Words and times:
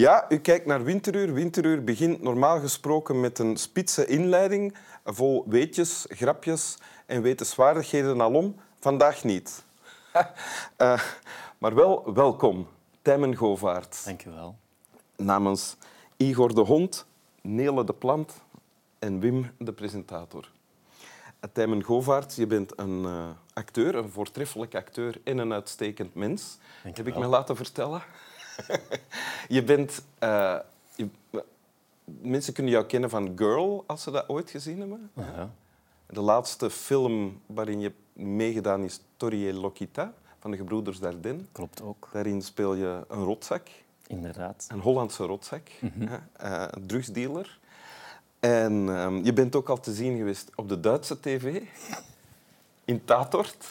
Ja, 0.00 0.24
u 0.28 0.38
kijkt 0.38 0.66
naar 0.66 0.84
Winteruur. 0.84 1.32
Winteruur 1.32 1.84
begint 1.84 2.22
normaal 2.22 2.60
gesproken 2.60 3.20
met 3.20 3.38
een 3.38 3.56
spitse 3.56 4.06
inleiding 4.06 4.76
vol 5.04 5.44
weetjes, 5.48 6.04
grapjes 6.08 6.78
en 7.06 7.22
wetenswaardigheden 7.22 8.20
alom. 8.20 8.56
Vandaag 8.78 9.24
niet. 9.24 9.64
uh, 10.12 11.00
maar 11.58 11.74
wel 11.74 12.14
welkom, 12.14 12.68
Tijmen 13.02 13.36
Govaert. 13.36 14.04
Dank 14.04 14.24
u 14.24 14.30
wel. 14.30 14.56
Namens 15.16 15.76
Igor 16.16 16.54
de 16.54 16.60
Hond, 16.60 17.06
Nele 17.40 17.84
de 17.84 17.94
Plant 17.94 18.32
en 18.98 19.20
Wim 19.20 19.50
de 19.58 19.72
presentator. 19.72 20.50
Tijmen 21.52 21.82
Govaert, 21.82 22.34
je 22.34 22.46
bent 22.46 22.78
een 22.78 23.02
uh, 23.02 23.28
acteur, 23.52 23.94
een 23.94 24.10
voortreffelijk 24.10 24.74
acteur 24.74 25.20
en 25.24 25.38
een 25.38 25.52
uitstekend 25.52 26.14
mens. 26.14 26.58
Heb 26.82 27.06
ik 27.06 27.18
me 27.18 27.26
laten 27.26 27.56
vertellen. 27.56 28.02
je 29.56 29.64
bent... 29.64 30.02
Uh, 30.22 30.58
je, 30.94 31.08
mensen 32.04 32.52
kunnen 32.52 32.72
jou 32.72 32.86
kennen 32.86 33.10
van 33.10 33.32
Girl, 33.36 33.84
als 33.86 34.02
ze 34.02 34.10
dat 34.10 34.28
ooit 34.28 34.50
gezien 34.50 34.78
hebben. 34.78 35.10
De 36.06 36.20
laatste 36.20 36.70
film 36.70 37.40
waarin 37.46 37.80
je 37.80 37.92
meegedaan 38.12 38.84
is 38.84 39.00
Torrie 39.16 39.52
Lokita 39.52 40.12
van 40.38 40.50
de 40.50 40.56
gebroeders 40.56 40.98
Dardenne. 40.98 41.42
Klopt 41.52 41.82
ook. 41.82 42.08
Daarin 42.12 42.42
speel 42.42 42.74
je 42.74 43.04
een 43.08 43.24
rotzak. 43.24 43.68
Inderdaad. 44.06 44.66
Een 44.68 44.80
Hollandse 44.80 45.24
rotzak. 45.24 45.68
Mm 45.80 45.92
-hmm. 45.94 46.08
uh, 46.42 46.64
een 46.70 46.86
drugsdealer. 46.86 47.58
En 48.40 48.72
um, 48.72 49.24
je 49.24 49.32
bent 49.32 49.54
ook 49.54 49.68
al 49.68 49.80
te 49.80 49.94
zien 49.94 50.16
geweest 50.16 50.50
op 50.54 50.68
de 50.68 50.80
Duitse 50.80 51.20
tv. 51.20 51.62
In 52.84 53.04
Tatort. 53.04 53.68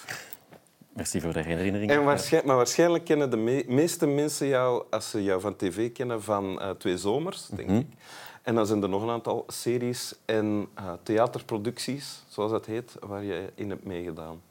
Merci 0.99 1.21
voor 1.21 1.33
de 1.33 1.41
herinnering. 1.41 1.91
En 1.91 2.03
waarschijnlijk, 2.03 2.45
maar 2.45 2.55
waarschijnlijk 2.55 3.05
kennen 3.05 3.29
de 3.29 3.37
me 3.37 3.63
meeste 3.67 4.07
mensen 4.07 4.47
jou, 4.47 4.83
als 4.89 5.09
ze 5.09 5.23
jou 5.23 5.41
van 5.41 5.55
tv 5.55 5.91
kennen, 5.91 6.23
van 6.23 6.59
uh, 6.61 6.69
Twee 6.69 6.97
Zomers, 6.97 7.45
denk 7.47 7.67
Mhm. 7.69 7.77
ik. 7.77 7.87
En 8.41 8.55
dan 8.55 8.65
zijn 8.65 8.83
er 8.83 8.89
nog 8.89 9.01
een 9.01 9.09
aantal 9.09 9.43
series 9.47 10.15
en 10.25 10.67
uh, 10.79 10.91
theaterproducties, 11.03 12.23
zoals 12.27 12.51
dat 12.51 12.65
heet, 12.65 12.95
waar 12.99 13.23
je 13.23 13.51
in 13.55 13.69
hebt 13.69 13.85
meegedaan. 13.85 14.41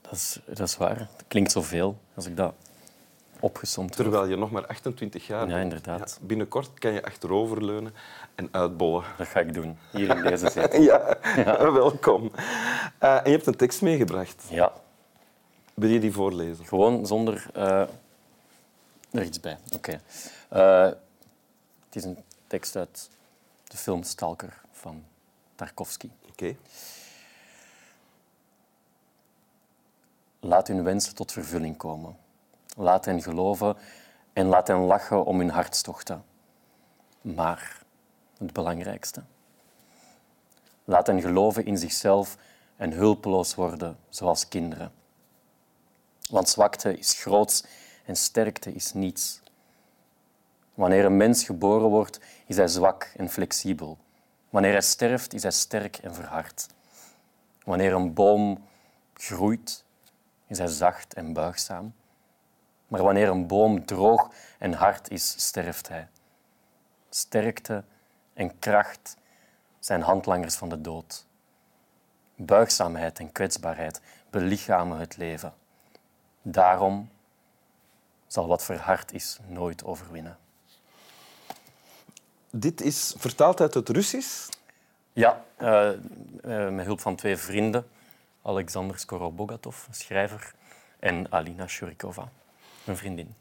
Dat 0.00 0.12
is, 0.12 0.40
dat 0.46 0.68
is 0.68 0.76
waar. 0.76 0.98
Dat 0.98 1.24
klinkt 1.28 1.52
zoveel 1.52 1.98
als 2.14 2.26
ik 2.26 2.36
dat 2.36 2.54
opgesomd 3.40 3.94
heb. 3.96 3.98
Terwijl 4.06 4.28
je 4.28 4.36
nog 4.36 4.50
maar 4.50 4.66
28 4.66 5.26
jaar 5.26 5.40
Ja, 5.40 5.46
bent. 5.46 5.62
inderdaad. 5.62 6.18
Ja, 6.20 6.26
binnenkort 6.26 6.70
kan 6.78 6.92
je 6.92 7.04
achteroverleunen 7.04 7.94
en 8.34 8.48
uitbollen. 8.50 9.04
Dat 9.18 9.26
ga 9.26 9.40
ik 9.40 9.54
doen, 9.54 9.78
hier 9.90 10.16
in 10.16 10.22
deze 10.22 10.50
zetel. 10.54 10.80
ja, 10.82 11.18
welkom. 11.72 12.22
Uh, 13.02 13.14
en 13.16 13.22
je 13.24 13.30
hebt 13.30 13.46
een 13.46 13.56
tekst 13.56 13.82
meegebracht. 13.82 14.44
Ja, 14.48 14.72
Wil 15.76 15.88
je 15.88 16.00
die 16.00 16.12
voorlezen? 16.12 16.66
gewoon 16.66 17.06
zonder 17.06 17.46
eh, 17.54 17.88
er 19.10 19.22
iets 19.22 19.40
bij. 19.40 19.58
Oké. 19.74 20.00
Eh, 20.48 20.84
het 21.84 21.96
is 21.96 22.04
een 22.04 22.18
tekst 22.46 22.76
uit 22.76 23.10
de 23.64 23.76
film 23.76 24.02
Stalker 24.02 24.60
van 24.70 25.04
Tarkovsky. 25.54 26.10
Oké. 26.28 26.56
Laat 30.40 30.68
hun 30.68 30.82
wensen 30.82 31.14
tot 31.14 31.32
vervulling 31.32 31.76
komen. 31.76 32.16
Laat 32.76 33.04
hen 33.04 33.22
geloven 33.22 33.76
en 34.32 34.46
laat 34.46 34.68
hen 34.68 34.80
lachen 34.80 35.24
om 35.24 35.38
hun 35.38 35.50
hartstochten. 35.50 36.24
Maar 37.20 37.82
het 38.38 38.52
belangrijkste. 38.52 39.22
Laat 40.84 41.06
hen 41.06 41.20
geloven 41.20 41.66
in 41.66 41.78
zichzelf 41.78 42.36
en 42.76 42.92
hulpeloos 42.92 43.54
worden 43.54 43.96
zoals 44.08 44.48
kinderen. 44.48 45.04
Want 46.30 46.48
zwakte 46.48 46.98
is 46.98 47.22
groots 47.22 47.64
en 48.04 48.16
sterkte 48.16 48.72
is 48.72 48.92
niets. 48.92 49.40
Wanneer 50.74 51.04
een 51.04 51.16
mens 51.16 51.44
geboren 51.44 51.88
wordt, 51.88 52.20
is 52.46 52.56
hij 52.56 52.68
zwak 52.68 53.12
en 53.16 53.28
flexibel. 53.28 53.98
Wanneer 54.50 54.72
hij 54.72 54.80
sterft, 54.80 55.34
is 55.34 55.42
hij 55.42 55.50
sterk 55.50 55.96
en 55.96 56.14
verhard. 56.14 56.66
Wanneer 57.64 57.92
een 57.92 58.14
boom 58.14 58.64
groeit, 59.14 59.84
is 60.46 60.58
hij 60.58 60.66
zacht 60.66 61.14
en 61.14 61.32
buigzaam. 61.32 61.94
Maar 62.88 63.02
wanneer 63.02 63.28
een 63.28 63.46
boom 63.46 63.86
droog 63.86 64.32
en 64.58 64.72
hard 64.72 65.10
is, 65.10 65.34
sterft 65.46 65.88
hij. 65.88 66.08
Sterkte 67.10 67.84
en 68.34 68.58
kracht 68.58 69.16
zijn 69.78 70.02
handlangers 70.02 70.54
van 70.54 70.68
de 70.68 70.80
dood. 70.80 71.26
Buigzaamheid 72.36 73.18
en 73.18 73.32
kwetsbaarheid 73.32 74.00
belichamen 74.30 74.98
het 74.98 75.16
leven. 75.16 75.54
Daarom 76.48 77.10
zal 78.26 78.46
wat 78.46 78.64
verhard 78.64 79.12
is 79.12 79.38
nooit 79.48 79.84
overwinnen. 79.84 80.38
Dit 82.50 82.80
is 82.80 83.14
vertaald 83.18 83.60
uit 83.60 83.74
het 83.74 83.88
Russisch. 83.88 84.48
Ja, 85.12 85.44
uh, 85.58 85.90
uh, 86.44 86.68
met 86.68 86.86
hulp 86.86 87.00
van 87.00 87.16
twee 87.16 87.36
vrienden. 87.36 87.86
Alexander 88.42 88.98
Skorobogatov, 88.98 89.86
schrijver, 89.90 90.54
en 90.98 91.32
Alina 91.32 91.66
Shurikova, 91.66 92.28
een 92.84 92.96
vriendin. 92.96 93.34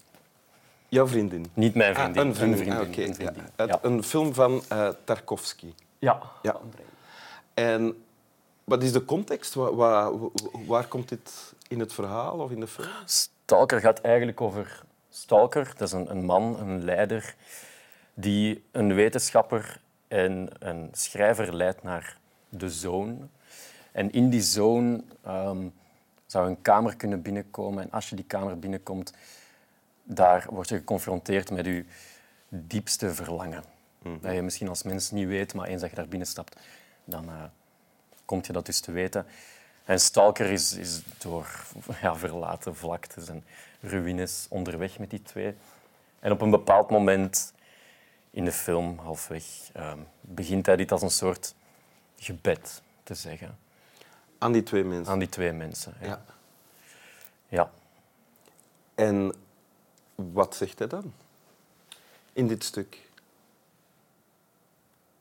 Jouw 0.88 1.08
vriendin? 1.08 1.46
Niet 1.54 1.76
mijn 1.76 1.96
vriendin. 1.96 2.22
Ah, 2.22 2.28
een 2.28 2.36
vriendin. 2.36 2.60
Een, 2.60 2.66
vriendin. 2.66 2.88
Ah, 2.88 2.92
okay. 2.92 3.06
een, 3.06 3.16
vriendin. 3.16 3.44
Ja. 3.58 3.80
Een 3.82 4.04
film 4.04 4.34
van 4.34 4.64
uh, 4.72 4.90
Tarkovsky. 5.04 5.74
Ja. 6.00 6.22
Ja. 6.42 6.60
En 7.54 8.06
wat 8.66 8.84
is 8.84 8.92
de 8.92 9.06
context? 9.06 9.54
Waar, 9.54 9.76
waar, 9.76 10.12
waar, 10.66 10.88
komt 10.88 11.10
dit 11.10 11.54
in 11.68 11.80
het 11.80 11.94
verhaal 11.94 12.40
of 12.40 12.52
in 12.52 12.60
de 12.60 12.68
film? 12.68 12.90
Stalker 13.06 13.80
gaat 13.80 14.02
eigenlijk 14.02 14.42
over 14.42 14.84
Stalker. 15.10 15.74
Dat 15.78 15.88
is 15.88 15.94
een, 15.94 16.12
een 16.12 16.26
man, 16.26 16.60
een 16.60 16.84
leider, 16.84 17.36
die 18.14 18.64
een 18.72 18.94
wetenschapper 18.94 19.82
en 20.08 20.50
een 20.60 20.90
schrijver 20.92 21.56
leidt 21.56 21.84
naar 21.84 22.18
de 22.50 22.70
zone. 22.70 23.16
En 23.92 24.12
in 24.12 24.30
die 24.30 24.42
zone 24.42 25.04
um, 25.28 25.74
zou 26.26 26.48
een 26.48 26.62
kamer 26.62 26.96
kunnen 26.96 27.22
binnenkomen. 27.22 27.84
En 27.84 27.92
als 27.92 28.10
je 28.10 28.16
die 28.16 28.26
kamer 28.26 28.60
binnenkomt, 28.60 29.14
daar 30.04 30.48
word 30.50 30.70
je 30.70 30.76
geconfronteerd 30.76 31.52
met 31.52 31.66
je 31.66 31.86
diepste 32.50 33.14
verlangen. 33.14 33.64
Mm. 34.02 34.18
Dat 34.22 34.34
je 34.34 34.42
misschien 34.42 34.68
als 34.68 34.84
mens 34.84 35.12
niet 35.12 35.28
weet, 35.28 35.54
maar 35.54 35.68
eens 35.68 35.82
dat 35.82 35.90
je 35.90 35.96
daar 35.96 36.08
binnenstapt, 36.08 36.60
dan 37.04 37.26
uh, 37.30 37.44
kom 38.26 38.40
je 38.46 38.54
dat 38.54 38.66
dus 38.66 38.80
te 38.80 38.92
weten. 38.92 39.26
En 39.86 40.00
Stalker 40.00 40.52
is, 40.52 40.74
is 40.74 41.02
door 41.18 41.66
ja, 42.02 42.16
verlaten 42.16 42.76
vlaktes 42.76 43.28
en 43.28 43.44
ruïnes 43.82 44.46
onderweg 44.50 45.00
met 45.00 45.10
die 45.10 45.22
twee. 45.22 45.56
En 46.20 46.32
op 46.32 46.42
een 46.42 46.50
bepaald 46.50 46.90
moment 46.90 47.54
in 48.32 48.46
de 48.46 48.52
film, 48.52 49.00
halfweg, 49.00 49.44
um, 49.78 50.08
begint 50.22 50.66
hij 50.66 50.76
dit 50.76 50.92
als 50.92 51.02
een 51.02 51.10
soort 51.10 51.56
gebed 52.18 52.82
te 53.04 53.14
zeggen. 53.14 53.58
Aan 54.38 54.52
die 54.52 54.64
twee 54.64 54.84
mensen? 54.84 55.14
Aan 55.14 55.20
die 55.20 55.30
twee 55.30 55.52
mensen, 55.52 55.94
ja. 56.02 56.08
ja. 56.08 56.26
ja. 57.48 57.72
En 58.96 59.34
wat 60.16 60.56
zegt 60.56 60.80
hij 60.80 60.88
dan 60.88 61.14
in 62.34 62.48
dit 62.48 62.64
stuk? 62.64 63.10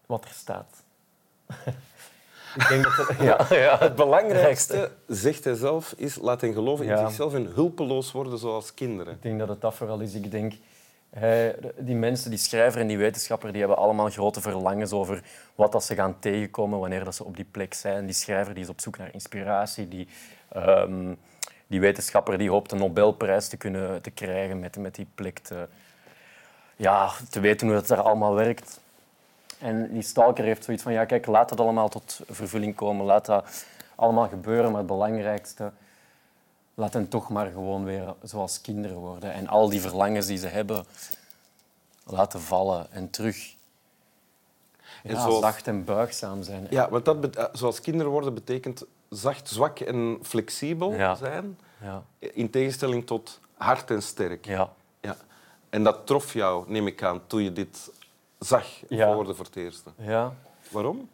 Wat 0.06 0.24
er 0.24 0.30
staat. 0.30 0.82
Ik 2.54 2.68
denk 2.68 2.84
dat 2.84 3.08
er, 3.08 3.24
ja, 3.24 3.46
ja, 3.50 3.78
het 3.78 3.94
belangrijkste, 3.94 4.90
zegt 5.06 5.44
hij 5.44 5.54
zelf, 5.54 5.94
is 5.96 6.18
laat 6.20 6.40
hen 6.40 6.52
geloven 6.52 6.86
in 6.86 6.98
zichzelf 6.98 7.34
en 7.34 7.46
hulpeloos 7.54 8.12
worden 8.12 8.38
zoals 8.38 8.74
kinderen. 8.74 9.14
Ik 9.14 9.22
denk 9.22 9.38
dat 9.38 9.48
het 9.48 9.60
dat 9.60 9.74
vooral 9.74 10.00
is. 10.00 10.14
Ik 10.14 10.30
denk, 10.30 10.52
hij, 11.10 11.56
die 11.76 11.94
mensen, 11.94 12.30
die 12.30 12.38
schrijver 12.38 12.80
en 12.80 12.86
die 12.86 12.98
wetenschapper, 12.98 13.50
die 13.50 13.60
hebben 13.60 13.78
allemaal 13.78 14.10
grote 14.10 14.40
verlangens 14.40 14.92
over 14.92 15.22
wat 15.54 15.72
dat 15.72 15.84
ze 15.84 15.94
gaan 15.94 16.18
tegenkomen 16.18 16.78
wanneer 16.78 17.04
dat 17.04 17.14
ze 17.14 17.24
op 17.24 17.36
die 17.36 17.48
plek 17.50 17.74
zijn. 17.74 18.04
Die 18.04 18.14
schrijver 18.14 18.54
die 18.54 18.62
is 18.62 18.68
op 18.68 18.80
zoek 18.80 18.98
naar 18.98 19.12
inspiratie. 19.12 19.88
Die, 19.88 20.08
ehm, 20.48 21.14
die 21.66 21.80
wetenschapper 21.80 22.38
die 22.38 22.50
hoopt 22.50 22.72
een 22.72 22.78
Nobelprijs 22.78 23.48
te 23.48 23.56
kunnen 23.56 24.02
te 24.02 24.10
krijgen 24.10 24.60
met, 24.60 24.76
met 24.76 24.94
die 24.94 25.06
plek 25.14 25.38
te, 25.38 25.68
ja, 26.76 27.10
te 27.30 27.40
weten 27.40 27.66
hoe 27.66 27.76
het 27.76 27.88
daar 27.88 28.02
allemaal 28.02 28.34
werkt. 28.34 28.80
En 29.58 29.92
die 29.92 30.02
stalker 30.02 30.44
heeft 30.44 30.64
zoiets 30.64 30.82
van, 30.82 30.92
ja 30.92 31.04
kijk, 31.04 31.26
laat 31.26 31.50
het 31.50 31.60
allemaal 31.60 31.88
tot 31.88 32.20
vervulling 32.28 32.74
komen. 32.74 33.06
Laat 33.06 33.26
dat 33.26 33.64
allemaal 33.94 34.28
gebeuren, 34.28 34.68
maar 34.70 34.78
het 34.78 34.86
belangrijkste, 34.86 35.72
laat 36.74 36.92
hen 36.92 37.08
toch 37.08 37.28
maar 37.28 37.50
gewoon 37.50 37.84
weer 37.84 38.14
zoals 38.22 38.60
kinderen 38.60 38.96
worden. 38.96 39.32
En 39.32 39.48
al 39.48 39.68
die 39.68 39.80
verlangens 39.80 40.26
die 40.26 40.38
ze 40.38 40.46
hebben, 40.46 40.84
laten 42.04 42.40
vallen 42.40 42.92
en 42.92 43.10
terug 43.10 43.54
En 45.02 45.16
zoals- 45.20 45.40
zacht 45.40 45.66
en 45.66 45.84
buigzaam 45.84 46.42
zijn. 46.42 46.66
Ja, 46.70 46.88
want 46.90 47.04
dat 47.04 47.48
zoals 47.52 47.80
kinderen 47.80 48.12
worden 48.12 48.34
betekent 48.34 48.84
zacht, 49.08 49.48
zwak 49.48 49.78
en 49.80 50.18
flexibel 50.22 50.92
Ja. 50.92 51.14
zijn, 51.14 51.58
Ja, 51.80 52.02
in 52.18 52.50
tegenstelling 52.50 53.06
tot 53.06 53.40
hard 53.56 53.90
en 53.90 54.02
sterk. 54.02 54.46
ja. 54.46 54.72
Ja. 55.00 55.16
En 55.70 55.82
dat 55.82 56.06
trof 56.06 56.32
jou, 56.32 56.64
neem 56.70 56.86
ik 56.86 57.02
aan, 57.02 57.20
toen 57.26 57.42
je 57.42 57.52
dit 57.52 57.90
zag 58.38 58.66
Ja. 58.88 59.12
voor 59.14 59.26
het 59.44 59.56
eerste. 59.56 59.90
ja. 59.96 60.34
Waarom? 60.70 61.08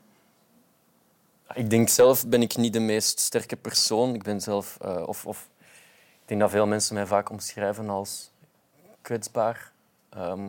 Ik 1.54 1.70
denk 1.70 1.88
zelf 1.88 2.26
ben 2.26 2.42
ik 2.42 2.56
niet 2.56 2.72
de 2.72 2.80
meest 2.80 3.18
sterke 3.20 3.56
persoon. 3.56 4.14
Ik 4.14 4.22
ben 4.22 4.40
zelf, 4.40 4.76
eh, 4.80 5.02
of, 5.06 5.26
of 5.26 5.48
ik 6.22 6.28
denk 6.28 6.40
dat 6.40 6.50
veel 6.50 6.66
mensen 6.66 6.94
mij 6.94 7.06
vaak 7.06 7.30
omschrijven 7.30 7.88
als 7.90 8.30
kwetsbaar. 9.02 9.72
Ehm, 10.08 10.48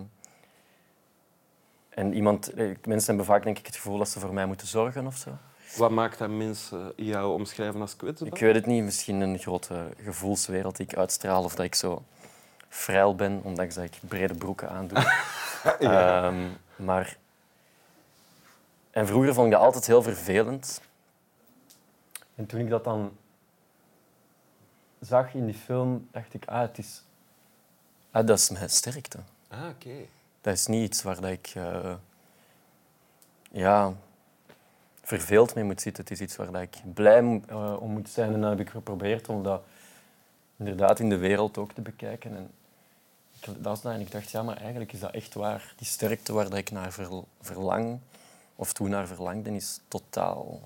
en 1.89 2.13
iemand, 2.13 2.49
eh, 2.53 2.75
mensen 2.85 3.07
hebben 3.07 3.25
vaak 3.25 3.43
denk 3.43 3.57
ik, 3.57 3.65
het 3.65 3.75
gevoel 3.75 3.97
dat 3.97 4.09
ze 4.09 4.19
voor 4.19 4.33
mij 4.33 4.45
moeten 4.45 4.67
zorgen 4.67 5.05
of 5.07 5.15
zo. 5.15 5.29
Wat 5.77 5.91
maakt 5.91 6.17
dat 6.17 6.29
mensen 6.29 6.93
jou 6.95 7.33
omschrijven 7.33 7.81
als 7.81 7.95
kwetsbaar? 7.95 8.27
Ik 8.27 8.39
weet 8.39 8.55
het 8.55 8.65
niet. 8.65 8.83
Misschien 8.83 9.21
een 9.21 9.39
grote 9.39 9.89
gevoelswereld 10.03 10.75
die 10.77 10.85
ik 10.85 10.97
uitstraal 10.97 11.43
of 11.43 11.55
dat 11.55 11.65
ik 11.65 11.75
zo 11.75 12.03
vrij 12.69 13.15
ben, 13.15 13.41
omdat 13.43 13.77
ik 13.77 13.99
brede 14.07 14.35
broeken 14.35 14.69
aandoe. 14.69 14.97
ja. 15.79 16.23
Ehm, 16.23 16.47
maar... 16.75 17.17
En 18.91 19.07
vroeger 19.07 19.33
vond 19.33 19.45
ik 19.45 19.53
dat 19.53 19.61
altijd 19.61 19.87
heel 19.87 20.03
vervelend. 20.03 20.81
En 22.35 22.45
toen 22.45 22.59
ik 22.59 22.69
dat 22.69 22.83
dan 22.83 23.17
zag 24.99 25.33
in 25.33 25.45
die 25.45 25.55
film, 25.55 26.07
dacht 26.11 26.33
ik, 26.33 26.45
ah, 26.45 26.61
het 26.61 26.77
is... 26.77 27.03
Ah, 28.11 28.27
dat 28.27 28.39
is 28.39 28.49
mijn 28.49 28.69
sterkte. 28.69 29.17
Ah, 29.47 29.69
oké. 29.69 29.95
Dat 30.41 30.53
is 30.53 30.67
niet 30.67 30.83
iets 30.83 31.03
waar 31.03 31.21
dat 31.21 31.31
ik... 31.31 31.53
Uh, 31.55 31.93
ja, 33.51 33.93
verveeld 35.01 35.55
mee 35.55 35.63
moet 35.63 35.81
zitten. 35.81 36.03
Het 36.03 36.13
is 36.13 36.21
iets 36.21 36.35
waar 36.35 36.51
dat 36.51 36.61
ik 36.61 36.93
blij 36.93 37.41
uh, 37.49 37.81
om 37.81 37.91
moet 37.91 38.09
zijn. 38.09 38.33
En 38.33 38.41
dan 38.41 38.49
heb 38.49 38.59
ik 38.59 38.69
geprobeerd 38.69 39.29
om 39.29 39.43
dat 39.43 39.63
inderdaad 40.57 40.99
in 40.99 41.09
de 41.09 41.17
wereld 41.17 41.57
ook 41.57 41.71
te 41.71 41.81
bekijken. 41.81 42.35
En 42.35 42.51
ik, 43.47 43.63
dat. 43.63 43.85
En 43.85 43.99
ik 43.99 44.11
dacht, 44.11 44.31
ja, 44.31 44.43
maar 44.43 44.57
eigenlijk 44.57 44.93
is 44.93 44.99
dat 44.99 45.11
echt 45.11 45.33
waar. 45.33 45.73
Die 45.77 45.87
sterkte 45.87 46.33
waar 46.33 46.57
ik 46.57 46.71
naar 46.71 46.93
verlang, 47.41 47.99
of 48.55 48.73
toen 48.73 48.89
naar 48.89 49.07
verlangde, 49.07 49.55
is 49.55 49.79
totaal 49.87 50.61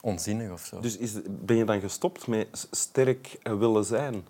onzinnig 0.00 0.50
of 0.50 0.64
zo. 0.64 0.80
Dus 0.80 0.96
is, 0.96 1.12
ben 1.28 1.56
je 1.56 1.64
dan 1.64 1.80
gestopt 1.80 2.26
met 2.26 2.68
sterk 2.70 3.38
willen 3.42 3.84
zijn? 3.84 4.24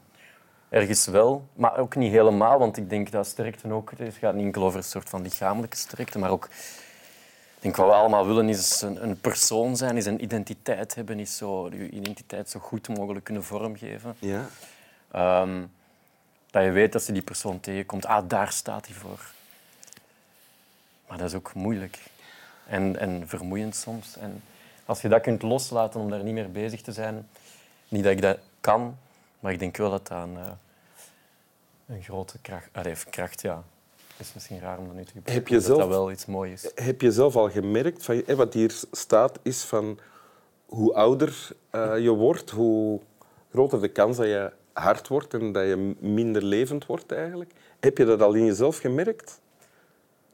Ergens 0.68 1.06
wel, 1.06 1.48
maar 1.54 1.78
ook 1.78 1.96
niet 1.96 2.12
helemaal, 2.12 2.58
want 2.58 2.76
ik 2.76 2.90
denk 2.90 3.10
dat 3.10 3.26
sterkte 3.26 3.72
ook... 3.72 3.92
Het 3.96 4.14
gaat 4.14 4.34
niet 4.34 4.44
enkel 4.44 4.62
over 4.62 4.78
een 4.78 4.84
soort 4.84 5.08
van 5.08 5.22
lichamelijke 5.22 5.76
sterkte, 5.76 6.18
maar 6.18 6.30
ook... 6.30 6.44
Ik 7.54 7.68
denk 7.68 7.76
wat 7.76 7.86
we 7.86 7.92
allemaal 7.92 8.26
willen 8.26 8.48
is 8.48 8.80
een, 8.80 9.02
een 9.02 9.20
persoon 9.20 9.76
zijn, 9.76 9.96
is 9.96 10.06
een 10.06 10.22
identiteit 10.22 10.94
hebben, 10.94 11.20
is 11.20 11.36
zo, 11.36 11.68
je 11.70 11.90
identiteit 11.90 12.50
zo 12.50 12.60
goed 12.60 12.88
mogelijk 12.88 13.24
kunnen 13.24 13.44
vormgeven. 13.44 14.16
Ja. 14.18 14.46
Um, 15.42 15.70
dat 16.52 16.64
je 16.64 16.70
weet 16.70 16.92
dat 16.92 17.06
je 17.06 17.12
die 17.12 17.22
persoon 17.22 17.60
tegenkomt, 17.60 18.06
ah, 18.06 18.28
daar 18.28 18.52
staat 18.52 18.86
hij 18.86 18.94
voor. 18.94 19.30
Maar 21.08 21.18
dat 21.18 21.26
is 21.26 21.34
ook 21.34 21.54
moeilijk 21.54 21.98
en, 22.66 22.98
en 22.98 23.28
vermoeiend 23.28 23.76
soms. 23.76 24.16
En 24.16 24.42
als 24.84 25.00
je 25.00 25.08
dat 25.08 25.22
kunt 25.22 25.42
loslaten 25.42 26.00
om 26.00 26.10
daar 26.10 26.22
niet 26.22 26.34
meer 26.34 26.50
bezig 26.50 26.80
te 26.80 26.92
zijn, 26.92 27.28
niet 27.88 28.02
dat 28.02 28.12
ik 28.12 28.22
dat 28.22 28.38
kan, 28.60 28.96
maar 29.40 29.52
ik 29.52 29.58
denk 29.58 29.76
wel 29.76 29.90
dat 29.90 30.06
dat 30.06 30.22
een, 30.22 30.34
uh, 30.34 30.50
een 31.86 32.02
grote 32.02 32.38
kracht... 32.38 32.68
Allee, 32.72 32.94
kracht, 33.10 33.42
ja. 33.42 33.62
Is 34.16 34.34
misschien 34.34 34.60
raar 34.60 34.78
om 34.78 34.86
dat 34.86 34.94
nu 34.94 35.04
te 35.04 35.12
gebruiken, 35.12 35.34
heb 35.34 35.48
je 35.48 35.60
zelf, 35.60 35.78
dat 35.78 35.88
dat 35.88 35.96
wel 35.96 36.10
iets 36.10 36.26
moois 36.26 36.64
is. 36.64 36.84
Heb 36.84 37.00
je 37.00 37.12
zelf 37.12 37.36
al 37.36 37.50
gemerkt, 37.50 38.04
van, 38.04 38.24
wat 38.26 38.54
hier 38.54 38.74
staat, 38.90 39.38
is 39.42 39.62
van 39.62 39.98
hoe 40.66 40.94
ouder 40.94 41.48
uh, 41.72 41.98
je 41.98 42.10
wordt, 42.10 42.50
hoe 42.50 43.00
groter 43.50 43.80
de 43.80 43.88
kans 43.88 44.16
dat 44.16 44.26
je 44.26 44.52
hard 44.72 45.08
wordt 45.08 45.34
en 45.34 45.52
dat 45.52 45.66
je 45.66 45.94
minder 45.98 46.44
levend 46.44 46.86
wordt 46.86 47.12
eigenlijk. 47.12 47.52
Heb 47.80 47.98
je 47.98 48.04
dat 48.04 48.22
al 48.22 48.34
in 48.34 48.44
jezelf 48.44 48.78
gemerkt? 48.78 49.40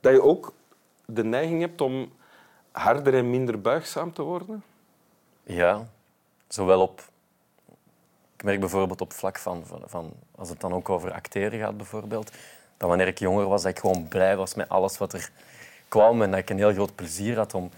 Dat 0.00 0.12
je 0.12 0.22
ook 0.22 0.52
de 1.04 1.24
neiging 1.24 1.60
hebt 1.60 1.80
om 1.80 2.12
harder 2.70 3.14
en 3.14 3.30
minder 3.30 3.60
buigzaam 3.60 4.12
te 4.12 4.22
worden? 4.22 4.62
Ja, 5.42 5.86
zowel 6.48 6.80
op... 6.80 7.02
Ik 8.36 8.44
merk 8.44 8.60
bijvoorbeeld 8.60 9.00
op 9.00 9.12
vlak 9.12 9.38
van, 9.38 9.64
van, 9.86 10.12
Als 10.34 10.48
het 10.48 10.60
dan 10.60 10.72
ook 10.72 10.88
over 10.88 11.12
acteren 11.12 11.58
gaat, 11.58 11.76
bijvoorbeeld. 11.76 12.30
Dat 12.76 12.88
wanneer 12.88 13.06
ik 13.06 13.18
jonger 13.18 13.48
was, 13.48 13.62
dat 13.62 13.70
ik 13.70 13.78
gewoon 13.78 14.08
blij 14.08 14.36
was 14.36 14.54
met 14.54 14.68
alles 14.68 14.98
wat 14.98 15.12
er 15.12 15.30
kwam. 15.88 16.22
En 16.22 16.30
dat 16.30 16.40
ik 16.40 16.50
een 16.50 16.56
heel 16.56 16.72
groot 16.72 16.94
plezier 16.94 17.36
had 17.36 17.54
om 17.54 17.70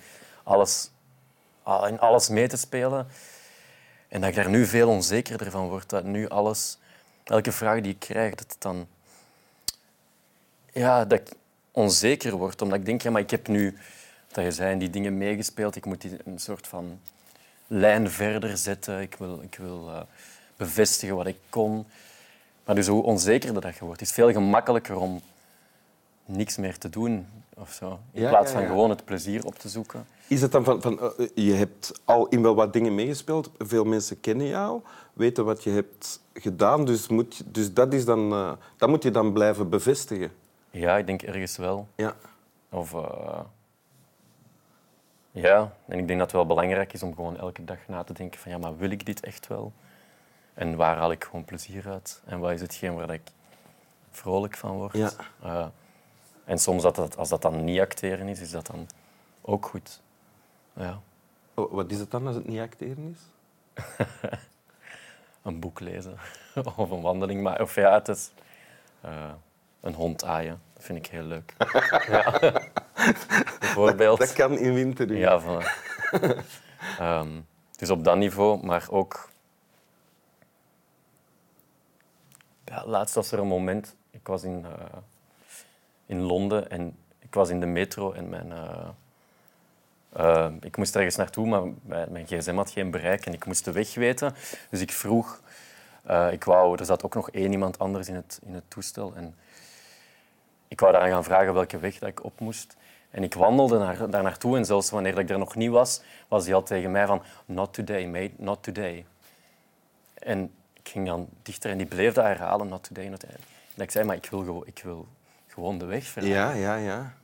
alles, 0.42 0.90
in 1.86 2.00
alles 2.00 2.28
mee 2.28 2.48
te 2.48 2.56
spelen. 2.56 3.06
En 4.10 4.20
dat 4.20 4.30
ik 4.30 4.36
daar 4.36 4.50
nu 4.50 4.66
veel 4.66 4.88
onzekerder 4.88 5.50
van 5.50 5.68
word. 5.68 5.88
Dat 5.88 6.04
nu 6.04 6.28
alles... 6.28 6.78
Elke 7.24 7.52
vraag 7.52 7.80
die 7.80 7.92
ik 7.92 7.98
krijg, 7.98 8.34
dat 8.34 8.50
het 8.50 8.62
dan... 8.62 8.86
Ja, 10.72 11.04
dat 11.04 11.20
ik 11.20 11.32
onzeker 11.70 12.32
word. 12.32 12.62
Omdat 12.62 12.78
ik 12.78 12.84
denk, 12.84 13.02
ja, 13.02 13.10
maar 13.10 13.20
ik 13.20 13.30
heb 13.30 13.48
nu 13.48 13.78
dat 14.32 14.44
je 14.44 14.50
zei, 14.50 14.78
die 14.78 14.90
dingen 14.90 15.18
meegespeeld. 15.18 15.76
Ik 15.76 15.84
moet 15.84 16.00
die 16.00 16.16
een 16.24 16.38
soort 16.38 16.66
van 16.66 17.00
lijn 17.66 18.10
verder 18.10 18.56
zetten. 18.56 19.00
Ik 19.00 19.14
wil, 19.14 19.42
ik 19.42 19.56
wil 19.56 19.88
uh, 19.88 20.00
bevestigen 20.56 21.16
wat 21.16 21.26
ik 21.26 21.38
kon. 21.48 21.86
Maar 22.64 22.74
dus 22.74 22.86
hoe 22.86 23.02
onzekerder 23.02 23.62
dat 23.62 23.76
je 23.76 23.84
wordt, 23.84 24.00
is 24.00 24.12
veel 24.12 24.32
gemakkelijker 24.32 24.96
om 24.96 25.22
niks 26.30 26.56
meer 26.56 26.78
te 26.78 26.88
doen 26.88 27.26
of 27.54 27.72
zo. 27.72 27.98
In 28.12 28.28
plaats 28.28 28.52
van 28.52 28.66
gewoon 28.66 28.90
het 28.90 29.04
plezier 29.04 29.44
op 29.44 29.54
te 29.54 29.68
zoeken. 29.68 30.06
Is 30.26 30.42
het 30.42 30.52
dan 30.52 30.64
van, 30.64 30.82
van 30.82 31.00
uh, 31.18 31.28
je 31.34 31.52
hebt 31.52 32.00
al 32.04 32.28
in 32.28 32.42
wel 32.42 32.54
wat 32.54 32.72
dingen 32.72 32.94
meegespeeld, 32.94 33.50
veel 33.58 33.84
mensen 33.84 34.20
kennen 34.20 34.46
jou, 34.46 34.80
weten 35.12 35.44
wat 35.44 35.62
je 35.62 35.70
hebt 35.70 36.20
gedaan, 36.34 36.84
dus, 36.84 37.08
moet, 37.08 37.42
dus 37.54 37.74
dat, 37.74 37.92
is 37.92 38.04
dan, 38.04 38.32
uh, 38.32 38.52
dat 38.76 38.88
moet 38.88 39.02
je 39.02 39.10
dan 39.10 39.32
blijven 39.32 39.68
bevestigen? 39.68 40.32
Ja, 40.70 40.96
ik 40.96 41.06
denk 41.06 41.22
ergens 41.22 41.56
wel. 41.56 41.88
Ja. 41.94 42.16
Of... 42.70 42.94
Ja, 45.32 45.72
en 45.86 45.98
ik 45.98 46.06
denk 46.06 46.18
dat 46.18 46.26
het 46.26 46.32
wel 46.32 46.46
belangrijk 46.46 46.92
is 46.92 47.02
om 47.02 47.14
gewoon 47.14 47.38
elke 47.38 47.64
dag 47.64 47.78
na 47.86 48.02
te 48.02 48.12
denken 48.12 48.40
van 48.40 48.50
ja, 48.50 48.58
maar 48.58 48.76
wil 48.76 48.90
ik 48.90 49.06
dit 49.06 49.20
echt 49.20 49.46
wel? 49.46 49.72
En 50.54 50.76
waar 50.76 50.96
haal 50.96 51.10
ik 51.10 51.24
gewoon 51.24 51.44
plezier 51.44 51.88
uit? 51.88 52.22
En 52.24 52.38
wat 52.38 52.50
is 52.50 52.60
hetgeen 52.60 52.94
waar 52.94 53.10
ik 53.10 53.22
vrolijk 54.10 54.56
van 54.56 54.76
word? 54.76 54.96
Ja. 54.96 55.72
En 56.50 56.58
soms, 56.58 56.82
dat 56.82 56.96
dat, 56.96 57.16
als 57.16 57.28
dat 57.28 57.42
dan 57.42 57.64
niet 57.64 57.80
acteren 57.80 58.28
is, 58.28 58.40
is 58.40 58.50
dat 58.50 58.66
dan 58.66 58.88
ook 59.40 59.66
goed. 59.66 60.00
Ja. 60.72 61.00
Oh, 61.54 61.72
wat 61.72 61.90
is 61.90 61.98
het 61.98 62.10
dan 62.10 62.26
als 62.26 62.36
het 62.36 62.46
niet 62.46 62.60
acteren 62.60 63.16
is? 63.16 63.20
een 65.42 65.60
boek 65.60 65.80
lezen 65.80 66.18
of 66.76 66.90
een 66.90 67.00
wandeling 67.00 67.42
maken. 67.42 67.62
Of 67.62 67.74
ja, 67.74 67.92
het 67.92 68.08
is 68.08 68.30
uh, 69.04 69.32
een 69.80 69.94
hond 69.94 70.24
aaien. 70.24 70.62
Dat 70.72 70.84
vind 70.84 70.98
ik 70.98 71.06
heel 71.06 71.22
leuk. 71.22 71.54
ja. 72.08 72.38
Bijvoorbeeld. 73.58 74.18
Dat 74.18 74.32
kan 74.32 74.58
in 74.58 74.74
winter. 74.74 75.16
Ja, 75.16 75.42
voilà. 75.42 75.64
um, 77.00 77.46
dus 77.76 77.90
op 77.90 78.04
dat 78.04 78.16
niveau, 78.16 78.66
maar 78.66 78.86
ook... 78.90 79.30
Ja, 82.64 82.86
laatst 82.86 83.14
was 83.14 83.32
er 83.32 83.38
een 83.38 83.46
moment... 83.46 83.96
Ik 84.10 84.26
was 84.26 84.42
in, 84.42 84.60
uh, 84.64 84.96
in 86.10 86.20
Londen 86.20 86.70
en 86.70 86.96
ik 87.18 87.34
was 87.34 87.48
in 87.48 87.60
de 87.60 87.66
metro 87.66 88.12
en 88.12 88.28
mijn... 88.28 88.50
Uh, 88.50 88.88
uh, 90.16 90.52
ik 90.60 90.76
moest 90.76 90.96
ergens 90.96 91.16
naartoe, 91.16 91.46
maar 91.46 91.62
mijn 92.10 92.26
gsm 92.26 92.56
had 92.56 92.70
geen 92.70 92.90
bereik 92.90 93.26
en 93.26 93.32
ik 93.32 93.44
moest 93.44 93.64
de 93.64 93.72
weg 93.72 93.94
weten. 93.94 94.34
Dus 94.70 94.80
ik 94.80 94.92
vroeg... 94.92 95.40
ik 96.30 96.44
wou, 96.44 96.78
er 96.78 96.84
zat 96.84 97.04
ook 97.04 97.14
nog 97.14 97.30
één 97.30 97.52
iemand 97.52 97.78
anders 97.78 98.08
in 98.08 98.14
het, 98.14 98.40
in 98.42 98.54
het 98.54 98.64
toestel. 98.68 99.12
En 99.16 99.34
ik 100.68 100.80
wou 100.80 100.92
daar 100.92 101.08
gaan 101.08 101.24
vragen 101.24 101.54
welke 101.54 101.78
weg 101.78 101.98
dat 101.98 102.08
ik 102.08 102.24
op 102.24 102.40
moest. 102.40 102.76
En 103.10 103.22
ik 103.22 103.34
wandelde 103.34 103.78
naar, 103.78 104.10
daar 104.10 104.22
naartoe 104.22 104.56
en 104.56 104.64
zelfs 104.64 104.90
wanneer 104.90 105.18
ik 105.18 105.30
er 105.30 105.38
nog 105.38 105.54
niet 105.54 105.70
was, 105.70 106.02
was 106.28 106.44
hij 106.44 106.54
al 106.54 106.62
tegen 106.62 106.90
mij 106.90 107.06
van 107.06 107.22
not 107.46 107.72
today, 107.72 108.06
mate, 108.06 108.32
not 108.36 108.62
today. 108.62 109.04
En 110.14 110.52
ik 110.72 110.88
ging 110.88 111.06
dan 111.06 111.28
dichter 111.42 111.70
en 111.70 111.78
die 111.78 111.86
bleef 111.86 112.14
dat 112.14 112.24
herhalen, 112.24 112.68
not 112.68 112.82
today, 112.82 113.08
not 113.08 113.20
today. 113.20 113.36
En 113.74 113.82
ik 113.82 113.90
zei, 113.90 114.04
maar 114.04 114.16
ik 114.16 114.26
wil, 114.30 114.40
gewoon, 114.40 114.66
ik 114.66 114.80
wil 114.84 115.06
gewoon 115.50 115.78
de 115.78 115.84
weg 115.84 116.04
vragen. 116.04 116.30
Ja, 116.30 116.52
ja, 116.52 116.74
ja. 116.74 117.14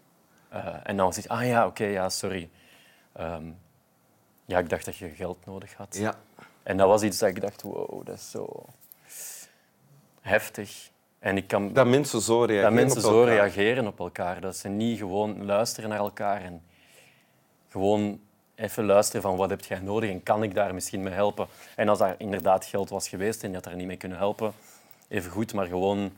Uh, 0.53 0.77
en 0.83 0.97
dan 0.97 1.07
was 1.07 1.29
ah 1.29 1.47
ja, 1.47 1.67
oké, 1.67 1.85
ja, 1.85 2.09
sorry. 2.09 2.51
Um, 3.21 3.59
ja, 4.45 4.59
ik 4.59 4.69
dacht 4.69 4.85
dat 4.85 4.97
je 4.97 5.09
geld 5.09 5.47
nodig 5.47 5.75
had. 5.75 5.97
Ja. 5.97 6.15
En 6.63 6.77
dat 6.77 6.89
was 6.89 7.03
iets 7.03 7.19
dat 7.19 7.29
ik 7.29 7.41
dacht, 7.41 7.63
wow, 7.63 8.07
dat 8.07 8.17
is 8.17 8.31
zo 8.31 8.65
heftig. 10.21 10.91
En 11.19 11.37
ik 11.37 11.49
kan, 11.49 11.73
dat 11.73 11.87
mensen 11.87 12.21
zo 12.21 12.45
reageren 12.45 12.63
Dat 12.63 12.73
mensen 12.73 13.01
zo 13.01 13.23
reageren 13.23 13.87
op 13.87 13.99
elkaar. 13.99 14.41
Dat 14.41 14.57
ze 14.57 14.69
niet 14.69 14.99
gewoon 14.99 15.45
luisteren 15.45 15.91
naar 15.91 15.99
elkaar 15.99 16.43
en 16.43 16.63
gewoon 17.69 18.21
even 18.55 18.85
luisteren 18.85 19.23
van 19.23 19.37
wat 19.37 19.51
heb 19.51 19.65
jij 19.65 19.79
nodig 19.79 20.11
en 20.11 20.23
kan 20.23 20.43
ik 20.43 20.55
daar 20.55 20.75
misschien 20.75 21.03
mee 21.03 21.13
helpen. 21.13 21.47
En 21.77 21.89
als 21.89 21.99
daar 21.99 22.15
inderdaad 22.19 22.65
geld 22.65 22.89
was 22.89 23.09
geweest 23.09 23.43
en 23.43 23.49
je 23.49 23.55
had 23.55 23.65
daar 23.65 23.77
niet 23.77 23.87
mee 23.87 23.97
kunnen 23.97 24.19
helpen, 24.19 24.53
even 25.09 25.31
goed, 25.31 25.55
maar 25.55 25.67
gewoon... 25.67 26.13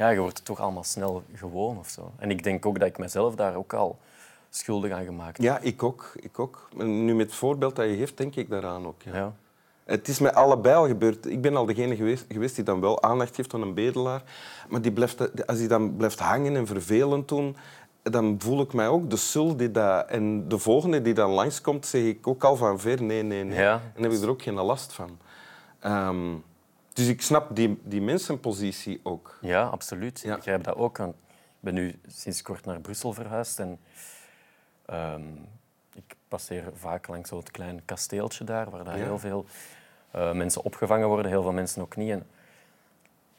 Ja, 0.00 0.08
je 0.08 0.20
wordt 0.20 0.44
toch 0.44 0.60
allemaal 0.60 0.84
snel 0.84 1.22
gewoon 1.34 1.78
of 1.78 1.88
zo. 1.88 2.12
En 2.18 2.30
ik 2.30 2.42
denk 2.42 2.66
ook 2.66 2.78
dat 2.78 2.88
ik 2.88 2.98
mezelf 2.98 3.34
daar 3.34 3.54
ook 3.54 3.72
al 3.72 3.98
schuldig 4.50 4.92
aan 4.92 5.04
gemaakt 5.04 5.36
heb. 5.36 5.46
Ja, 5.46 5.58
ik 5.58 5.82
ook. 5.82 6.12
Ik 6.20 6.38
ook. 6.38 6.68
Nu 6.76 7.14
met 7.14 7.26
het 7.26 7.34
voorbeeld 7.34 7.76
dat 7.76 7.86
je 7.86 7.96
geeft, 7.96 8.16
denk 8.16 8.36
ik 8.36 8.48
daaraan 8.48 8.86
ook. 8.86 9.02
Ja. 9.02 9.14
ja. 9.14 9.32
Het 9.84 10.08
is 10.08 10.18
met 10.18 10.34
allebei 10.34 10.74
al 10.74 10.86
gebeurd. 10.86 11.26
Ik 11.26 11.40
ben 11.40 11.56
al 11.56 11.66
degene 11.66 11.96
geweest, 11.96 12.24
geweest 12.28 12.54
die 12.54 12.64
dan 12.64 12.80
wel 12.80 13.02
aandacht 13.02 13.34
geeft 13.34 13.54
aan 13.54 13.62
een 13.62 13.74
bedelaar. 13.74 14.22
Maar 14.68 14.82
die 14.82 14.92
blijft, 14.92 15.46
als 15.46 15.58
hij 15.58 15.68
dan 15.68 15.96
blijft 15.96 16.18
hangen 16.18 16.56
en 16.56 16.66
vervelend 16.66 17.28
doen, 17.28 17.56
dan 18.02 18.36
voel 18.38 18.60
ik 18.60 18.72
mij 18.72 18.88
ook 18.88 19.10
de 19.10 19.16
sul 19.16 19.56
die 19.56 19.70
dat... 19.70 20.06
En 20.06 20.48
de 20.48 20.58
volgende 20.58 21.02
die 21.02 21.14
dan 21.14 21.30
langskomt, 21.30 21.86
zeg 21.86 22.02
ik 22.02 22.26
ook 22.26 22.44
al 22.44 22.56
van 22.56 22.80
ver 22.80 23.02
nee, 23.02 23.22
nee, 23.22 23.44
nee. 23.44 23.58
Ja. 23.58 23.80
En 23.94 24.02
heb 24.02 24.12
ik 24.12 24.22
er 24.22 24.28
ook 24.28 24.42
geen 24.42 24.54
last 24.54 24.92
van. 24.92 25.18
Um, 25.84 26.44
dus 26.92 27.06
ik 27.06 27.22
snap 27.22 27.56
die, 27.56 27.80
die 27.84 28.00
mensenpositie 28.00 29.00
ook. 29.02 29.38
Ja, 29.40 29.62
absoluut. 29.64 30.20
Ja. 30.20 30.30
Ik 30.30 30.36
begrijp 30.36 30.64
dat 30.64 30.76
ook. 30.76 30.98
Ik 30.98 31.12
ben 31.60 31.74
nu 31.74 32.00
sinds 32.06 32.42
kort 32.42 32.64
naar 32.64 32.80
Brussel 32.80 33.12
verhuisd 33.12 33.58
en 33.58 33.80
ehm, 34.86 35.22
ik 35.94 36.14
passeer 36.28 36.70
vaak 36.74 37.06
langs 37.08 37.28
zo'n 37.28 37.42
klein 37.42 37.84
kasteeltje 37.84 38.44
daar, 38.44 38.70
waar 38.70 38.84
daar 38.84 38.98
Ja. 38.98 39.04
heel 39.04 39.18
veel 39.18 39.44
eh, 40.10 40.32
mensen 40.32 40.62
opgevangen 40.64 41.08
worden, 41.08 41.30
heel 41.30 41.42
veel 41.42 41.52
mensen 41.52 41.82
ook 41.82 41.96
niet. 41.96 42.10
En 42.10 42.26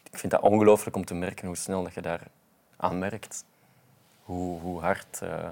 ik 0.04 0.18
vind 0.18 0.32
dat 0.32 0.42
ongelooflijk 0.42 0.96
om 0.96 1.06
te 1.06 1.14
merken 1.14 1.48
hoe 1.48 1.56
snel 1.58 1.84
dat 1.84 1.94
je 1.94 2.02
daar 2.02 2.28
aan 2.78 3.00
merkt. 3.00 3.46
Hoe, 4.24 4.60
hoe 4.60 4.80
hard... 4.82 5.22
eh, 5.22 5.50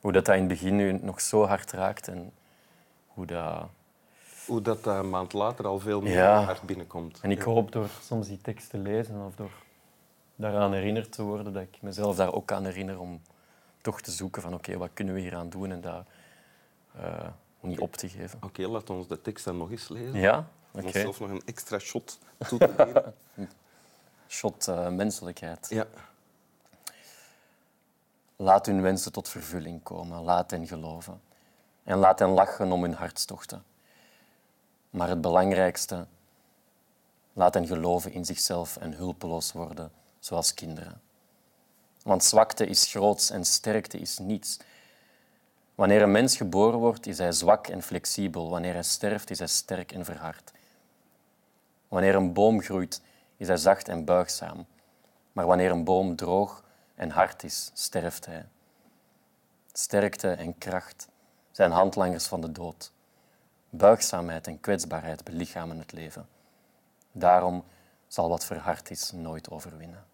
hoe 0.00 0.12
dat, 0.12 0.24
dat 0.24 0.34
in 0.34 0.40
het 0.40 0.50
begin 0.50 0.76
nu 0.76 0.92
nog 0.92 1.20
zo 1.20 1.44
hard 1.46 1.72
raakt 1.72 2.08
en 2.08 2.32
hoe 3.06 3.26
dat... 3.26 3.68
Hoe 4.46 4.60
dat 4.62 4.86
eh, 4.86 4.96
een 4.96 5.10
maand 5.10 5.32
later 5.32 5.66
al 5.66 5.78
veel 5.78 6.00
meer 6.00 6.12
Ja. 6.12 6.42
hard 6.42 6.62
binnenkomt. 6.62 7.20
En 7.20 7.30
ik 7.30 7.42
hoop 7.42 7.72
door 7.72 7.88
soms 8.02 8.26
die 8.28 8.40
tekst 8.40 8.70
te 8.70 8.78
lezen 8.78 9.24
of 9.26 9.34
door 9.34 9.50
daaraan 10.36 10.72
herinnerd 10.72 11.12
te 11.12 11.22
worden, 11.22 11.52
dat 11.52 11.62
ik 11.62 11.82
mezelf 11.82 12.16
daar 12.16 12.32
ook 12.32 12.52
aan 12.52 12.64
herinner 12.64 13.00
om 13.00 13.22
toch 13.80 14.00
te 14.00 14.10
zoeken 14.10 14.42
van 14.42 14.54
oké, 14.54 14.76
wat 14.76 14.90
kunnen 14.94 15.14
we 15.14 15.20
hier 15.20 15.36
aan 15.36 15.48
doen 15.48 15.70
en 15.72 15.80
dat 15.80 16.04
eh, 17.00 17.28
niet 17.60 17.78
op 17.80 17.96
te 17.96 18.08
geven. 18.08 18.38
Oké, 18.42 18.66
laat 18.66 18.90
ons 18.90 19.06
de 19.08 19.20
tekst 19.20 19.44
dan 19.44 19.56
nog 19.56 19.70
eens 19.70 19.88
lezen. 19.88 20.20
Ja? 20.20 20.36
Om 20.70 20.78
Oké. 20.78 20.84
onszelf 20.86 21.20
nog 21.20 21.30
een 21.30 21.42
extra 21.44 21.78
shot 21.78 22.18
toe 22.48 22.58
te 22.58 22.72
geven. 22.76 23.14
Shot 24.28 24.68
eh, 24.68 24.88
menselijkheid. 24.88 25.66
ja. 25.70 25.86
Laat 28.36 28.66
hun 28.66 28.82
wensen 28.82 29.12
tot 29.12 29.28
vervulling 29.28 29.82
komen. 29.82 30.22
Laat 30.22 30.50
hen 30.50 30.66
geloven. 30.66 31.20
En 31.84 31.98
laat 31.98 32.18
hen 32.18 32.28
lachen 32.28 32.72
om 32.72 32.82
hun 32.82 32.94
hartstochten. 32.94 33.64
Maar 34.90 35.08
het 35.08 35.20
belangrijkste, 35.20 36.06
laat 37.32 37.54
hen 37.54 37.66
geloven 37.66 38.12
in 38.12 38.24
zichzelf 38.24 38.76
en 38.76 38.92
hulpeloos 38.92 39.52
worden, 39.52 39.92
zoals 40.18 40.54
kinderen. 40.54 41.00
Want 42.02 42.24
zwakte 42.24 42.66
is 42.66 42.90
groots 42.90 43.30
en 43.30 43.44
sterkte 43.44 43.98
is 43.98 44.18
niets. 44.18 44.58
Wanneer 45.74 46.02
een 46.02 46.10
mens 46.10 46.36
geboren 46.36 46.78
wordt, 46.78 47.06
is 47.06 47.18
hij 47.18 47.32
zwak 47.32 47.66
en 47.66 47.82
flexibel. 47.82 48.50
Wanneer 48.50 48.72
hij 48.72 48.82
sterft, 48.82 49.30
is 49.30 49.38
hij 49.38 49.48
sterk 49.48 49.92
en 49.92 50.04
verhard. 50.04 50.52
Wanneer 51.88 52.14
een 52.14 52.32
boom 52.32 52.62
groeit, 52.62 53.02
is 53.36 53.46
hij 53.46 53.56
zacht 53.56 53.88
en 53.88 54.04
buigzaam. 54.04 54.66
Maar 55.32 55.46
wanneer 55.46 55.70
een 55.70 55.84
boom 55.84 56.16
droog 56.16 56.64
en 56.94 57.10
hard 57.10 57.44
is, 57.44 57.70
sterft 57.74 58.26
hij. 58.26 58.46
Sterkte 59.72 60.30
en 60.30 60.58
kracht 60.58 61.08
zijn 61.50 61.70
handlangers 61.70 62.26
van 62.26 62.40
de 62.40 62.52
dood. 62.52 62.92
Buigzaamheid 63.70 64.46
en 64.46 64.60
kwetsbaarheid 64.60 65.24
belichamen 65.24 65.78
het 65.78 65.92
leven. 65.92 66.28
Daarom 67.12 67.64
zal 68.06 68.28
wat 68.28 68.44
verhard 68.44 68.90
is 68.90 69.10
nooit 69.12 69.50
overwinnen. 69.50 70.04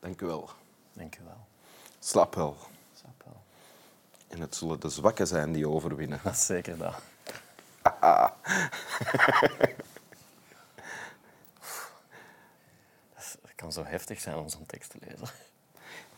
Dank 0.00 0.20
u 0.20 0.26
wel. 0.26 0.50
Dank 0.92 1.16
u 1.18 1.24
wel. 1.24 1.46
Slaap 1.98 2.34
wel. 2.34 2.56
Wel. 3.24 3.42
En 4.28 4.40
het 4.40 4.54
zullen 4.54 4.80
de 4.80 4.88
zwakken 4.88 5.26
zijn 5.26 5.52
die 5.52 5.68
overwinnen. 5.68 6.20
Dat 6.24 6.32
is 6.32 6.46
zeker 6.46 6.78
dat. 6.78 6.94
Dat 13.42 13.54
kan 13.54 13.72
zo 13.72 13.84
heftig 13.84 14.20
zijn 14.20 14.36
om 14.36 14.48
zo'n 14.48 14.66
tekst 14.66 14.90
te 14.90 14.98
lezen. 15.00 15.28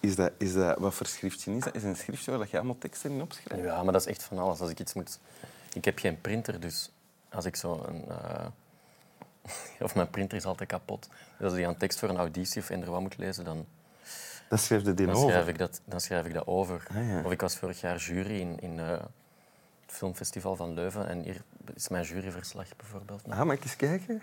Is 0.06 0.16
dat, 0.16 0.32
is 0.38 0.52
dat, 0.54 0.78
wat 0.78 0.94
voor 0.94 1.06
schriftje 1.06 1.52
is 1.56 1.64
dat? 1.64 1.74
Is 1.74 1.82
een 1.82 1.96
schriftje 1.96 2.36
waar 2.36 2.48
je 2.50 2.56
allemaal 2.56 2.78
teksten 2.78 3.10
in 3.10 3.20
opschrijft? 3.22 3.64
Ja, 3.64 3.82
maar 3.82 3.92
dat 3.92 4.00
is 4.00 4.06
echt 4.06 4.22
van 4.22 4.38
alles. 4.38 4.60
Als 4.60 4.70
ik 4.70 4.80
iets 4.80 4.92
moet... 4.94 5.18
Ik 5.72 5.84
heb 5.84 5.98
geen 5.98 6.20
printer, 6.20 6.60
dus 6.60 6.90
als 7.28 7.44
ik 7.44 7.56
zo 7.56 7.84
een... 7.86 8.04
eh, 8.08 8.46
Of 9.86 9.94
mijn 9.94 10.10
printer 10.10 10.36
is 10.38 10.44
altijd 10.44 10.68
kapot. 10.68 11.08
Dus 11.38 11.50
als 11.50 11.58
ik 11.58 11.64
een 11.66 11.76
tekst 11.76 11.98
voor 11.98 12.08
een 12.08 12.16
auditie 12.16 12.62
of 12.62 12.68
eender 12.68 12.90
wat 12.90 13.00
moet 13.00 13.16
lezen, 13.16 13.44
dan, 13.44 13.66
Dat 14.48 14.60
schrijf 14.60 14.84
je 14.84 14.94
die 14.94 15.06
dan, 15.06 15.14
over. 15.14 15.28
schrijf 15.30 15.48
ik 15.48 15.58
dat, 15.58 15.80
dan 15.84 16.00
schrijf 16.00 16.26
ik 16.26 16.34
dat 16.34 16.46
over. 16.46 16.86
Ah, 16.94 17.08
ja. 17.08 17.22
Of 17.24 17.32
ik 17.32 17.40
was 17.40 17.56
vorig 17.56 17.80
jaar 17.80 17.96
jury 17.96 18.40
in, 18.40 18.60
in 18.60 18.78
eh, 18.80 18.88
het 18.88 19.00
filmfestival 19.86 20.56
van 20.56 20.74
Leuven 20.74 21.08
en 21.08 21.22
hier 21.22 21.42
is 21.74 21.88
mijn 21.88 22.04
juryverslag 22.04 22.76
bijvoorbeeld. 22.76 23.22
Ah, 23.28 23.42
mag 23.42 23.56
ik 23.56 23.62
eens 23.62 23.76
kijken? 23.76 24.22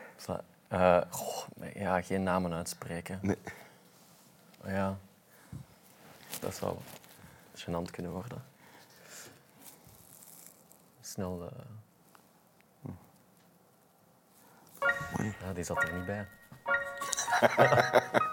Eh, 0.68 1.02
goh, 1.10 1.48
ja, 1.74 2.02
geen 2.02 2.24
namen 2.24 2.54
uitspreken. 2.54 3.20
Nee. 3.22 3.38
Ja, 4.66 4.98
dat 6.43 6.55
zou 6.55 6.77
gênant 7.55 7.91
kunnen 7.91 8.12
worden. 8.12 8.43
Snel. 11.01 11.51
Ja, 15.41 15.53
die 15.53 15.63
zat 15.63 15.83
er 15.83 15.93
niet 15.93 16.05
bij. 16.05 16.27